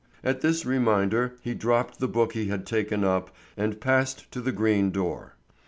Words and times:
At 0.23 0.41
this 0.41 0.65
reminder 0.65 1.35
he 1.43 1.53
dropped 1.53 1.99
the 1.99 2.07
book 2.07 2.33
he 2.33 2.47
had 2.47 2.65
taken 2.65 3.03
up 3.03 3.29
and 3.55 3.79
passed 3.79 4.31
to 4.31 4.41
the 4.41 4.51
green 4.51 4.89
door. 4.89 5.35